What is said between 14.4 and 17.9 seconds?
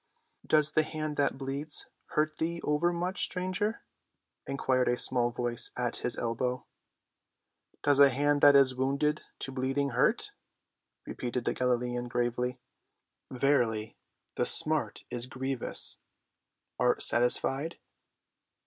smart is grievous; art satisfied?"